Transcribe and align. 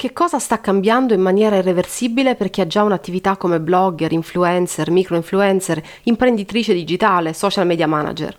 Che 0.00 0.12
cosa 0.12 0.38
sta 0.38 0.60
cambiando 0.60 1.12
in 1.12 1.20
maniera 1.20 1.56
irreversibile 1.56 2.36
per 2.36 2.50
chi 2.50 2.60
ha 2.60 2.68
già 2.68 2.84
un'attività 2.84 3.36
come 3.36 3.58
blogger, 3.58 4.12
influencer, 4.12 4.92
microinfluencer, 4.92 5.82
imprenditrice 6.04 6.72
digitale, 6.72 7.32
social 7.32 7.66
media 7.66 7.88
manager? 7.88 8.38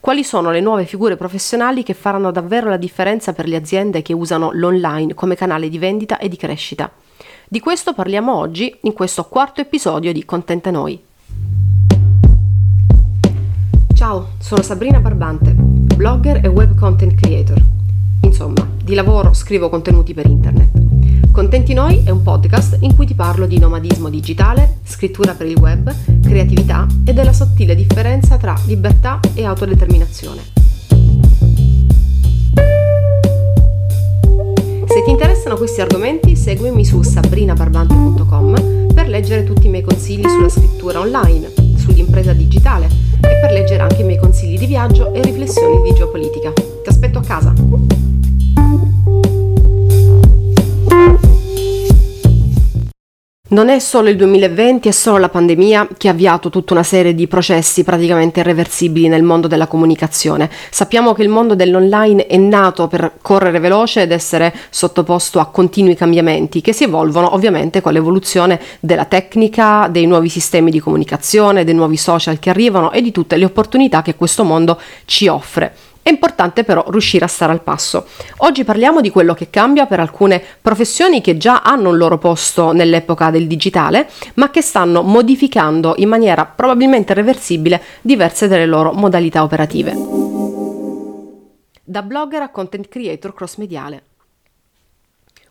Quali 0.00 0.22
sono 0.22 0.50
le 0.50 0.60
nuove 0.60 0.84
figure 0.84 1.16
professionali 1.16 1.82
che 1.82 1.94
faranno 1.94 2.30
davvero 2.30 2.68
la 2.68 2.76
differenza 2.76 3.32
per 3.32 3.48
le 3.48 3.56
aziende 3.56 4.02
che 4.02 4.12
usano 4.12 4.50
l'online 4.52 5.14
come 5.14 5.34
canale 5.34 5.70
di 5.70 5.78
vendita 5.78 6.18
e 6.18 6.28
di 6.28 6.36
crescita? 6.36 6.92
Di 7.48 7.58
questo 7.58 7.94
parliamo 7.94 8.36
oggi 8.36 8.76
in 8.82 8.92
questo 8.92 9.24
quarto 9.24 9.62
episodio 9.62 10.12
di 10.12 10.26
Contenta 10.26 10.70
Noi. 10.70 11.02
Ciao, 13.94 14.32
sono 14.40 14.60
Sabrina 14.60 15.00
Barbante, 15.00 15.52
blogger 15.52 16.44
e 16.44 16.48
web 16.48 16.78
content 16.78 17.18
creator. 17.18 17.56
Insomma, 18.24 18.68
di 18.84 18.92
lavoro 18.92 19.32
scrivo 19.32 19.70
contenuti 19.70 20.12
per 20.12 20.26
internet. 20.26 20.87
Contenti 21.38 21.72
Noi 21.72 22.02
è 22.04 22.10
un 22.10 22.24
podcast 22.24 22.78
in 22.80 22.96
cui 22.96 23.06
ti 23.06 23.14
parlo 23.14 23.46
di 23.46 23.60
nomadismo 23.60 24.08
digitale, 24.08 24.78
scrittura 24.82 25.34
per 25.34 25.46
il 25.46 25.56
web, 25.56 25.94
creatività 26.20 26.84
e 27.04 27.12
della 27.12 27.32
sottile 27.32 27.76
differenza 27.76 28.36
tra 28.38 28.60
libertà 28.66 29.20
e 29.34 29.44
autodeterminazione. 29.44 30.42
Se 34.84 35.04
ti 35.04 35.10
interessano 35.10 35.56
questi 35.56 35.80
argomenti, 35.80 36.34
seguimi 36.34 36.84
su 36.84 37.02
sabrinabarbante.com 37.02 38.92
per 38.92 39.06
leggere 39.06 39.44
tutti 39.44 39.68
i 39.68 39.70
miei 39.70 39.84
consigli 39.84 40.28
sulla 40.28 40.48
scrittura 40.48 40.98
online, 40.98 41.52
sull'impresa 41.76 42.32
digitale 42.32 42.88
e 43.20 43.38
per 43.40 43.52
leggere 43.52 43.82
anche 43.82 44.00
i 44.02 44.04
miei 44.04 44.18
consigli 44.18 44.58
di 44.58 44.66
viaggio 44.66 45.14
e 45.14 45.22
riflessioni 45.22 45.82
di 45.82 45.94
geopolitica. 45.94 46.52
Ti 46.52 46.88
aspetto 46.88 47.20
a 47.20 47.22
casa! 47.22 47.54
Non 53.50 53.70
è 53.70 53.78
solo 53.78 54.10
il 54.10 54.16
2020, 54.16 54.88
è 54.88 54.92
solo 54.92 55.16
la 55.16 55.30
pandemia 55.30 55.88
che 55.96 56.08
ha 56.08 56.10
avviato 56.10 56.50
tutta 56.50 56.74
una 56.74 56.82
serie 56.82 57.14
di 57.14 57.26
processi 57.26 57.82
praticamente 57.82 58.40
irreversibili 58.40 59.08
nel 59.08 59.22
mondo 59.22 59.48
della 59.48 59.66
comunicazione. 59.66 60.50
Sappiamo 60.68 61.14
che 61.14 61.22
il 61.22 61.30
mondo 61.30 61.54
dell'online 61.54 62.26
è 62.26 62.36
nato 62.36 62.88
per 62.88 63.12
correre 63.22 63.58
veloce 63.58 64.02
ed 64.02 64.12
essere 64.12 64.54
sottoposto 64.68 65.40
a 65.40 65.46
continui 65.46 65.94
cambiamenti 65.94 66.60
che 66.60 66.74
si 66.74 66.84
evolvono 66.84 67.32
ovviamente 67.32 67.80
con 67.80 67.94
l'evoluzione 67.94 68.60
della 68.80 69.06
tecnica, 69.06 69.88
dei 69.90 70.04
nuovi 70.04 70.28
sistemi 70.28 70.70
di 70.70 70.80
comunicazione, 70.80 71.64
dei 71.64 71.72
nuovi 71.72 71.96
social 71.96 72.38
che 72.38 72.50
arrivano 72.50 72.92
e 72.92 73.00
di 73.00 73.12
tutte 73.12 73.38
le 73.38 73.46
opportunità 73.46 74.02
che 74.02 74.14
questo 74.14 74.44
mondo 74.44 74.78
ci 75.06 75.26
offre. 75.26 75.72
È 76.02 76.10
importante 76.10 76.64
però 76.64 76.84
riuscire 76.88 77.24
a 77.24 77.28
stare 77.28 77.52
al 77.52 77.62
passo. 77.62 78.06
Oggi 78.38 78.64
parliamo 78.64 79.00
di 79.00 79.10
quello 79.10 79.34
che 79.34 79.50
cambia 79.50 79.86
per 79.86 80.00
alcune 80.00 80.42
professioni 80.60 81.20
che 81.20 81.36
già 81.36 81.60
hanno 81.62 81.90
un 81.90 81.96
loro 81.96 82.18
posto 82.18 82.72
nell'epoca 82.72 83.30
del 83.30 83.46
digitale, 83.46 84.08
ma 84.34 84.50
che 84.50 84.62
stanno 84.62 85.02
modificando 85.02 85.94
in 85.98 86.08
maniera 86.08 86.46
probabilmente 86.46 87.14
reversibile 87.14 87.82
diverse 88.00 88.48
delle 88.48 88.66
loro 88.66 88.92
modalità 88.92 89.42
operative. 89.42 89.94
Da 91.84 92.02
blogger 92.02 92.42
a 92.42 92.50
content 92.50 92.88
creator 92.88 93.34
cross 93.34 93.56
mediale. 93.56 94.07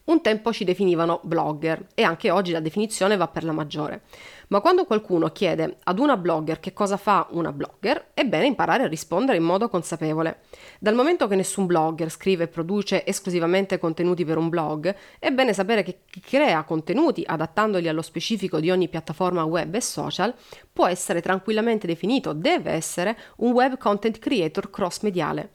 Un 0.07 0.21
tempo 0.21 0.53
ci 0.53 0.63
definivano 0.63 1.19
blogger 1.23 1.87
e 1.93 2.01
anche 2.01 2.31
oggi 2.31 2.53
la 2.53 2.61
definizione 2.61 3.17
va 3.17 3.27
per 3.27 3.43
la 3.43 3.51
maggiore. 3.51 4.03
Ma 4.47 4.61
quando 4.61 4.85
qualcuno 4.85 5.27
chiede 5.33 5.79
ad 5.83 5.99
una 5.99 6.15
blogger 6.15 6.61
che 6.61 6.71
cosa 6.71 6.95
fa 6.95 7.27
una 7.31 7.51
blogger, 7.51 8.11
è 8.13 8.23
bene 8.23 8.45
imparare 8.45 8.83
a 8.83 8.87
rispondere 8.87 9.37
in 9.37 9.43
modo 9.43 9.67
consapevole. 9.67 10.43
Dal 10.79 10.95
momento 10.95 11.27
che 11.27 11.35
nessun 11.35 11.65
blogger 11.65 12.09
scrive 12.09 12.45
e 12.45 12.47
produce 12.47 13.05
esclusivamente 13.05 13.79
contenuti 13.79 14.23
per 14.23 14.37
un 14.37 14.47
blog, 14.47 14.95
è 15.19 15.29
bene 15.31 15.51
sapere 15.51 15.83
che 15.83 15.99
chi 16.09 16.21
crea 16.21 16.63
contenuti 16.63 17.23
adattandoli 17.25 17.89
allo 17.89 18.01
specifico 18.01 18.61
di 18.61 18.71
ogni 18.71 18.87
piattaforma 18.87 19.43
web 19.43 19.75
e 19.75 19.81
social 19.81 20.33
può 20.71 20.87
essere 20.87 21.19
tranquillamente 21.19 21.85
definito, 21.85 22.31
deve 22.31 22.71
essere, 22.71 23.17
un 23.39 23.51
web 23.51 23.77
content 23.77 24.19
creator 24.19 24.69
cross 24.69 25.01
mediale. 25.01 25.51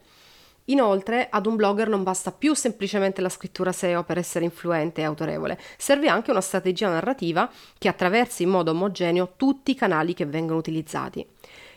Inoltre, 0.65 1.27
ad 1.29 1.45
un 1.45 1.57
blogger 1.57 1.89
non 1.89 2.03
basta 2.03 2.31
più 2.31 2.53
semplicemente 2.53 3.21
la 3.21 3.29
scrittura 3.29 3.73
SEO 3.73 4.03
per 4.03 4.17
essere 4.17 4.45
influente 4.45 5.01
e 5.01 5.03
autorevole, 5.03 5.59
serve 5.77 6.07
anche 6.07 6.31
una 6.31 6.39
strategia 6.39 6.89
narrativa 6.89 7.49
che 7.77 7.89
attraversi 7.89 8.43
in 8.43 8.49
modo 8.49 8.71
omogeneo 8.71 9.33
tutti 9.35 9.71
i 9.71 9.75
canali 9.75 10.13
che 10.13 10.25
vengono 10.25 10.59
utilizzati. 10.59 11.25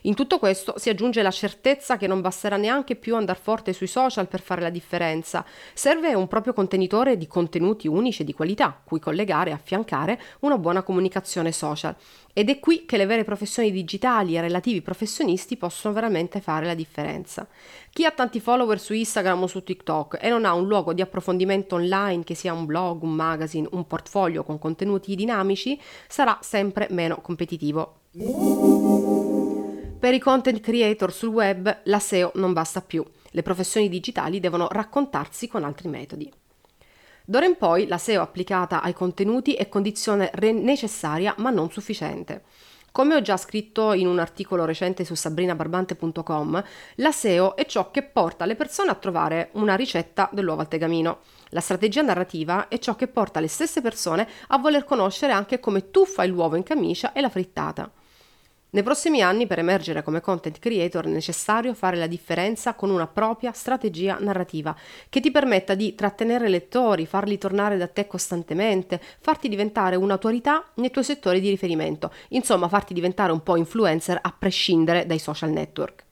In 0.02 0.14
tutto 0.14 0.38
questo 0.38 0.74
si 0.76 0.88
aggiunge 0.88 1.20
la 1.20 1.32
certezza 1.32 1.96
che 1.96 2.06
non 2.06 2.20
basterà 2.20 2.56
neanche 2.56 2.94
più 2.94 3.16
andare 3.16 3.40
forte 3.42 3.72
sui 3.72 3.88
social 3.88 4.28
per 4.28 4.40
fare 4.40 4.60
la 4.60 4.70
differenza. 4.70 5.44
Serve 5.74 6.14
un 6.14 6.28
proprio 6.28 6.52
contenitore 6.52 7.16
di 7.16 7.26
contenuti 7.26 7.88
unici 7.88 8.22
e 8.22 8.24
di 8.24 8.32
qualità, 8.32 8.80
cui 8.84 9.00
collegare 9.00 9.50
e 9.50 9.54
affiancare 9.54 10.20
una 10.40 10.58
buona 10.58 10.82
comunicazione 10.82 11.50
social. 11.50 11.96
Ed 12.32 12.50
è 12.50 12.60
qui 12.60 12.84
che 12.84 12.96
le 12.96 13.06
vere 13.06 13.24
professioni 13.24 13.72
digitali 13.72 14.36
e 14.36 14.40
relativi 14.40 14.82
professionisti 14.82 15.56
possono 15.56 15.94
veramente 15.94 16.40
fare 16.40 16.66
la 16.66 16.74
differenza. 16.74 17.48
Chi 17.90 18.04
ha 18.04 18.10
tanti 18.10 18.40
follower 18.40 18.78
su 18.78 18.92
Instagram 18.92 19.42
o 19.42 19.46
su 19.46 19.64
TikTok 19.64 20.18
e 20.20 20.28
non 20.28 20.44
ha 20.44 20.52
un 20.52 20.68
luogo 20.68 20.92
di 20.92 21.00
approfondimento 21.00 21.76
online 21.76 22.24
che 22.24 22.34
sia 22.34 22.52
un 22.52 22.66
blog, 22.66 23.02
un 23.02 23.12
magazine, 23.12 23.66
un 23.72 23.86
portfolio 23.86 24.44
con 24.44 24.58
contenuti 24.58 25.16
dinamici, 25.16 25.80
sarà 26.06 26.38
sempre 26.42 26.86
meno 26.90 27.20
competitivo. 27.20 28.02
Per 30.06 30.14
i 30.14 30.20
content 30.20 30.60
creator 30.60 31.12
sul 31.12 31.30
web 31.30 31.80
la 31.86 31.98
SEO 31.98 32.30
non 32.34 32.52
basta 32.52 32.80
più, 32.80 33.04
le 33.30 33.42
professioni 33.42 33.88
digitali 33.88 34.38
devono 34.38 34.68
raccontarsi 34.70 35.48
con 35.48 35.64
altri 35.64 35.88
metodi. 35.88 36.32
D'ora 37.24 37.44
in 37.44 37.56
poi 37.56 37.88
la 37.88 37.98
SEO 37.98 38.22
applicata 38.22 38.82
ai 38.82 38.92
contenuti 38.92 39.54
è 39.54 39.68
condizione 39.68 40.30
re- 40.34 40.52
necessaria 40.52 41.34
ma 41.38 41.50
non 41.50 41.72
sufficiente. 41.72 42.44
Come 42.92 43.16
ho 43.16 43.20
già 43.20 43.36
scritto 43.36 43.94
in 43.94 44.06
un 44.06 44.20
articolo 44.20 44.64
recente 44.64 45.04
su 45.04 45.16
sabrinabarbante.com, 45.16 46.64
la 46.94 47.10
SEO 47.10 47.56
è 47.56 47.66
ciò 47.66 47.90
che 47.90 48.04
porta 48.04 48.44
le 48.46 48.54
persone 48.54 48.90
a 48.92 48.94
trovare 48.94 49.48
una 49.54 49.74
ricetta 49.74 50.30
dell'uovo 50.30 50.60
al 50.60 50.68
tegamino. 50.68 51.18
La 51.48 51.60
strategia 51.60 52.02
narrativa 52.02 52.68
è 52.68 52.78
ciò 52.78 52.94
che 52.94 53.08
porta 53.08 53.40
le 53.40 53.48
stesse 53.48 53.80
persone 53.80 54.28
a 54.46 54.58
voler 54.58 54.84
conoscere 54.84 55.32
anche 55.32 55.58
come 55.58 55.90
tu 55.90 56.06
fai 56.06 56.28
l'uovo 56.28 56.54
in 56.54 56.62
camicia 56.62 57.12
e 57.12 57.20
la 57.20 57.28
frittata. 57.28 57.90
Nei 58.68 58.82
prossimi 58.82 59.22
anni 59.22 59.46
per 59.46 59.60
emergere 59.60 60.02
come 60.02 60.20
content 60.20 60.58
creator 60.58 61.06
è 61.06 61.08
necessario 61.08 61.72
fare 61.72 61.96
la 61.96 62.08
differenza 62.08 62.74
con 62.74 62.90
una 62.90 63.06
propria 63.06 63.52
strategia 63.52 64.18
narrativa 64.18 64.76
che 65.08 65.20
ti 65.20 65.30
permetta 65.30 65.74
di 65.74 65.94
trattenere 65.94 66.48
lettori, 66.48 67.06
farli 67.06 67.38
tornare 67.38 67.76
da 67.76 67.86
te 67.86 68.08
costantemente, 68.08 69.00
farti 69.20 69.48
diventare 69.48 69.94
un'autorità 69.94 70.64
nei 70.74 70.90
tuoi 70.90 71.04
settori 71.04 71.40
di 71.40 71.48
riferimento, 71.48 72.12
insomma 72.30 72.66
farti 72.68 72.92
diventare 72.92 73.30
un 73.30 73.42
po' 73.44 73.56
influencer 73.56 74.18
a 74.20 74.34
prescindere 74.36 75.06
dai 75.06 75.20
social 75.20 75.50
network. 75.50 76.05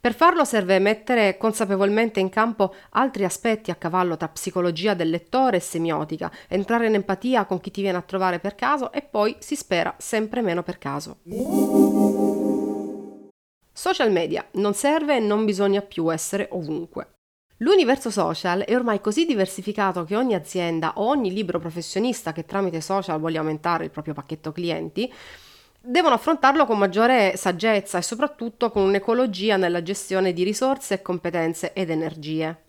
Per 0.00 0.14
farlo 0.14 0.44
serve 0.44 0.78
mettere 0.78 1.36
consapevolmente 1.36 2.20
in 2.20 2.28
campo 2.28 2.72
altri 2.90 3.24
aspetti 3.24 3.72
a 3.72 3.74
cavallo 3.74 4.16
tra 4.16 4.28
psicologia 4.28 4.94
del 4.94 5.10
lettore 5.10 5.56
e 5.56 5.60
semiotica, 5.60 6.30
entrare 6.46 6.86
in 6.86 6.94
empatia 6.94 7.46
con 7.46 7.58
chi 7.58 7.72
ti 7.72 7.82
viene 7.82 7.98
a 7.98 8.02
trovare 8.02 8.38
per 8.38 8.54
caso 8.54 8.92
e 8.92 9.02
poi, 9.02 9.34
si 9.40 9.56
spera, 9.56 9.92
sempre 9.98 10.40
meno 10.40 10.62
per 10.62 10.78
caso. 10.78 11.18
Social 13.72 14.12
media 14.12 14.46
non 14.52 14.72
serve 14.74 15.16
e 15.16 15.20
non 15.20 15.44
bisogna 15.44 15.82
più 15.82 16.12
essere 16.12 16.46
ovunque. 16.52 17.14
L'universo 17.56 18.10
social 18.10 18.60
è 18.60 18.76
ormai 18.76 19.00
così 19.00 19.26
diversificato 19.26 20.04
che 20.04 20.14
ogni 20.14 20.36
azienda 20.36 20.92
o 20.94 21.08
ogni 21.08 21.32
libero 21.32 21.58
professionista 21.58 22.32
che 22.32 22.44
tramite 22.44 22.80
social 22.80 23.18
voglia 23.18 23.40
aumentare 23.40 23.82
il 23.82 23.90
proprio 23.90 24.14
pacchetto 24.14 24.52
clienti 24.52 25.12
devono 25.80 26.14
affrontarlo 26.14 26.66
con 26.66 26.78
maggiore 26.78 27.36
saggezza 27.36 27.98
e 27.98 28.02
soprattutto 28.02 28.70
con 28.70 28.82
un'ecologia 28.82 29.56
nella 29.56 29.82
gestione 29.82 30.32
di 30.32 30.42
risorse, 30.42 31.02
competenze 31.02 31.72
ed 31.72 31.90
energie. 31.90 32.64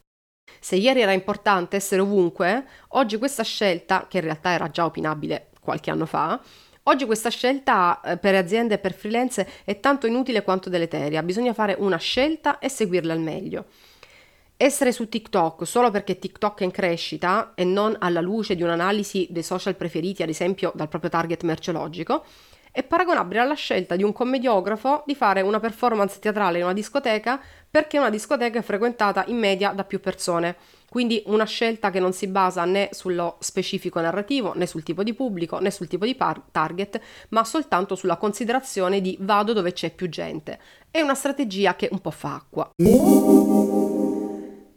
Se 0.59 0.75
ieri 0.75 1.02
era 1.02 1.12
importante 1.12 1.75
essere 1.75 2.02
ovunque, 2.02 2.66
oggi 2.90 3.18
questa 3.18 3.44
scelta, 3.44 4.08
che 4.08 4.18
in 4.18 4.24
realtà 4.24 4.51
era 4.51 4.69
già 4.69 4.86
opinabile 4.86 5.50
qualche 5.60 5.92
anno 5.92 6.06
fa, 6.06 6.42
oggi 6.84 7.06
questa 7.06 7.30
scelta 7.30 8.01
eh, 8.01 8.18
per 8.18 8.36
aziende 8.36 8.75
e 8.75 8.80
per 8.80 8.94
freelance 8.94 9.48
è 9.63 9.80
tanto 9.80 10.07
inutile 10.07 10.44
quanto 10.44 10.69
deleteria, 10.69 11.24
bisogna 11.24 11.54
fare 11.54 11.75
una 11.78 11.98
scelta 11.98 12.60
e 12.60 12.69
seguirla 12.69 13.13
al 13.13 13.19
meglio. 13.19 13.66
Essere 14.57 14.92
su 14.92 15.07
TikTok 15.07 15.66
solo 15.66 15.89
perché 15.89 16.19
TikTok 16.19 16.60
è 16.60 16.63
in 16.66 16.72
crescita 16.72 17.54
e 17.56 17.63
non 17.63 17.95
alla 17.98 18.19
luce 18.19 18.56
di 18.56 18.63
un'analisi 18.63 19.28
dei 19.30 19.44
social 19.44 19.75
preferiti, 19.75 20.22
ad 20.22 20.30
esempio 20.30 20.74
dal 20.75 20.89
proprio 20.89 21.10
target 21.10 21.44
merceologico, 21.44 22.25
è 22.71 22.83
paragonabile 22.83 23.39
alla 23.39 23.56
scelta 23.56 23.95
di 23.95 24.04
un 24.04 24.13
commediografo 24.13 25.04
di 25.06 25.16
fare 25.16 25.42
una 25.42 25.60
performance 25.60 26.19
teatrale 26.19 26.60
in 26.60 26.66
una 26.66 26.74
discoteca 26.74 27.42
perché 27.69 27.98
una 27.98 28.10
discoteca 28.10 28.60
è 28.60 28.62
frequentata 28.62 29.24
in 29.27 29.38
media 29.38 29.71
da 29.71 29.83
più 29.83 30.00
persone. 30.00 30.56
Quindi 30.89 31.21
una 31.27 31.45
scelta 31.45 31.92
che 31.92 32.00
non 32.00 32.13
si 32.13 32.27
basa 32.27 32.66
né 32.66 32.89
sullo 32.92 33.38
specifico 33.39 34.01
narrativo, 34.01 34.54
né 34.56 34.66
sul 34.66 34.81
tipo 34.81 35.04
di 35.04 35.13
pubblico, 35.13 35.60
né 35.60 35.69
sul 35.69 35.88
tipo 35.88 36.06
di 36.06 36.16
par- 36.16 36.42
target, 36.51 37.00
ma 37.30 37.44
soltanto 37.44 37.95
sulla 37.95 38.18
considerazione 38.18 39.00
di 39.00 39.15
vado 39.19 39.54
dove 39.54 39.72
c'è 39.72 39.92
più 39.92 40.10
gente. 40.10 40.60
È 40.89 41.00
una 41.00 41.13
strategia 41.13 41.75
che 41.75 41.89
un 41.92 42.00
po' 42.00 42.12
fa 42.12 42.33
acqua. 42.36 42.72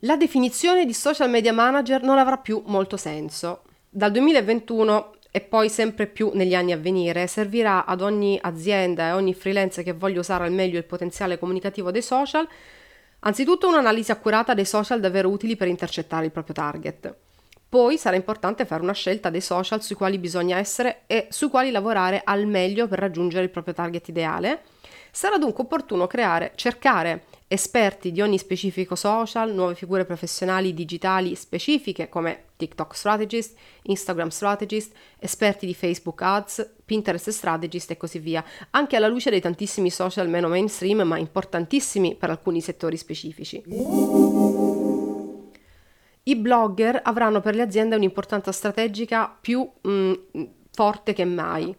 La 0.01 0.17
definizione 0.17 0.85
di 0.85 0.93
social 0.93 1.31
media 1.31 1.53
manager 1.53 2.03
non 2.03 2.19
avrà 2.19 2.37
più 2.37 2.63
molto 2.67 2.99
senso. 2.99 3.63
Dal 3.89 4.11
2021 4.11 5.15
e 5.35 5.41
poi 5.41 5.71
sempre 5.71 6.07
più 6.07 6.31
negli 6.35 6.55
anni 6.55 6.73
a 6.73 6.77
venire 6.77 7.27
servirà 7.27 7.87
ad 7.87 8.03
ogni 8.03 8.39
azienda 8.41 9.09
e 9.09 9.13
ogni 9.13 9.33
freelance 9.33 9.83
che 9.83 9.95
voglia 9.95 10.21
usare 10.21 10.45
al 10.45 10.53
meglio 10.53 10.77
il 10.77 10.85
potenziale 10.85 11.39
comunicativo 11.39 11.91
dei 11.91 12.03
social, 12.03 12.47
anzitutto 13.21 13.67
un'analisi 13.67 14.11
accurata 14.11 14.53
dei 14.53 14.67
social 14.67 15.01
davvero 15.01 15.31
utili 15.31 15.57
per 15.57 15.69
intercettare 15.69 16.27
il 16.27 16.33
proprio 16.33 16.55
target. 16.55 17.17
Poi 17.67 17.97
sarà 17.97 18.15
importante 18.15 18.67
fare 18.67 18.83
una 18.83 18.93
scelta 18.93 19.31
dei 19.31 19.41
social 19.41 19.83
sui 19.83 19.95
quali 19.95 20.19
bisogna 20.19 20.59
essere 20.59 21.05
e 21.07 21.29
sui 21.31 21.49
quali 21.49 21.71
lavorare 21.71 22.21
al 22.23 22.45
meglio 22.47 22.87
per 22.87 22.99
raggiungere 22.99 23.45
il 23.45 23.51
proprio 23.51 23.73
target 23.73 24.09
ideale. 24.09 24.61
Sarà 25.11 25.39
dunque 25.39 25.65
opportuno 25.65 26.07
creare, 26.07 26.53
cercare 26.57 27.25
esperti 27.53 28.13
di 28.13 28.23
ogni 28.23 28.39
specifico 28.39 28.95
social, 28.95 29.53
nuove 29.53 29.75
figure 29.75 30.07
professionali 30.07 30.73
digitali 30.73 31.35
specifiche 31.35 32.09
come 32.09 32.45
TikTok 32.57 32.95
strategist, 32.95 33.55
Instagram 33.83 34.29
strategist, 34.29 34.93
esperti 35.19 35.67
di 35.67 35.75
Facebook 35.75 36.23
ads, 36.23 36.77
Pinterest 36.85 37.29
strategist 37.29 37.91
e 37.91 37.97
così 37.99 38.19
via, 38.19 38.43
anche 38.71 38.97
alla 38.97 39.09
luce 39.09 39.29
dei 39.29 39.41
tantissimi 39.41 39.91
social 39.91 40.29
meno 40.29 40.49
mainstream 40.49 41.03
ma 41.03 41.19
importantissimi 41.19 42.15
per 42.15 42.31
alcuni 42.31 42.63
settori 42.63 42.97
specifici. 42.97 43.63
I 46.25 46.37
blogger 46.37 47.01
avranno 47.03 47.41
per 47.41 47.55
le 47.55 47.63
aziende 47.63 47.97
un'importanza 47.97 48.53
strategica 48.53 49.37
più 49.41 49.69
mh, 49.81 49.91
mm, 49.91 50.43
forte 50.71 51.13
che 51.13 51.25
mai. 51.25 51.75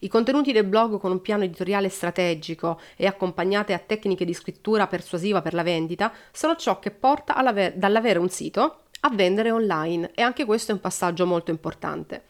I 0.00 0.08
contenuti 0.08 0.52
del 0.52 0.64
blog 0.64 1.00
con 1.00 1.10
un 1.10 1.20
piano 1.20 1.42
editoriale 1.42 1.88
strategico 1.88 2.78
e 2.96 3.06
accompagnate 3.06 3.72
a 3.72 3.80
tecniche 3.80 4.24
di 4.24 4.32
scrittura 4.32 4.86
persuasiva 4.86 5.42
per 5.42 5.54
la 5.54 5.64
vendita 5.64 6.12
sono 6.30 6.54
ciò 6.54 6.78
che 6.78 6.92
porta 6.92 7.34
dall'avere 7.74 8.20
un 8.20 8.28
sito 8.28 8.82
a 9.00 9.10
vendere 9.10 9.50
online 9.50 10.12
e 10.14 10.22
anche 10.22 10.44
questo 10.44 10.70
è 10.70 10.74
un 10.74 10.80
passaggio 10.80 11.26
molto 11.26 11.50
importante. 11.50 12.27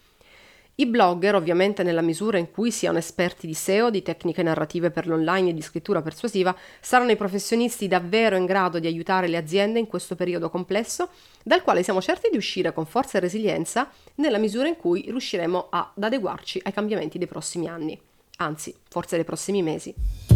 I 0.80 0.86
blogger, 0.86 1.34
ovviamente 1.34 1.82
nella 1.82 2.02
misura 2.02 2.38
in 2.38 2.52
cui 2.52 2.70
siano 2.70 2.98
esperti 2.98 3.48
di 3.48 3.54
SEO, 3.54 3.90
di 3.90 4.00
tecniche 4.00 4.44
narrative 4.44 4.92
per 4.92 5.08
l'online 5.08 5.50
e 5.50 5.52
di 5.52 5.60
scrittura 5.60 6.02
persuasiva, 6.02 6.54
saranno 6.78 7.10
i 7.10 7.16
professionisti 7.16 7.88
davvero 7.88 8.36
in 8.36 8.46
grado 8.46 8.78
di 8.78 8.86
aiutare 8.86 9.26
le 9.26 9.38
aziende 9.38 9.80
in 9.80 9.88
questo 9.88 10.14
periodo 10.14 10.50
complesso, 10.50 11.08
dal 11.42 11.64
quale 11.64 11.82
siamo 11.82 12.00
certi 12.00 12.28
di 12.30 12.36
uscire 12.36 12.72
con 12.72 12.86
forza 12.86 13.18
e 13.18 13.22
resilienza 13.22 13.90
nella 14.16 14.38
misura 14.38 14.68
in 14.68 14.76
cui 14.76 15.02
riusciremo 15.08 15.66
ad 15.68 16.00
adeguarci 16.00 16.60
ai 16.62 16.72
cambiamenti 16.72 17.18
dei 17.18 17.26
prossimi 17.26 17.66
anni, 17.66 18.00
anzi, 18.36 18.72
forse 18.88 19.16
dei 19.16 19.24
prossimi 19.24 19.62
mesi. 19.64 20.27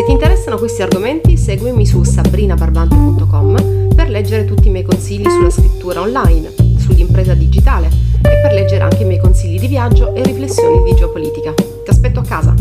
Se 0.00 0.06
ti 0.06 0.12
interessano 0.12 0.56
questi 0.56 0.80
argomenti, 0.80 1.36
seguimi 1.36 1.84
su 1.84 2.02
sabrinabarbante.com 2.02 3.92
per 3.94 4.08
leggere 4.08 4.46
tutti 4.46 4.68
i 4.68 4.70
miei 4.70 4.82
consigli 4.82 5.28
sulla 5.28 5.50
scrittura 5.50 6.00
online, 6.00 6.54
sull'impresa 6.78 7.34
digitale 7.34 7.88
e 8.22 8.40
per 8.40 8.54
leggere 8.54 8.82
anche 8.82 9.02
i 9.02 9.04
miei 9.04 9.20
consigli 9.20 9.60
di 9.60 9.66
viaggio 9.66 10.14
e 10.14 10.22
riflessioni 10.22 10.82
di 10.84 10.94
geopolitica. 10.94 11.52
Ti 11.52 11.90
aspetto 11.90 12.20
a 12.20 12.22
casa! 12.22 12.54